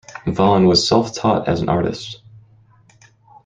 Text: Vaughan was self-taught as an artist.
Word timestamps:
Vaughan 0.25 0.65
was 0.65 0.87
self-taught 0.87 1.47
as 1.47 1.61
an 1.61 1.69
artist. 1.69 2.21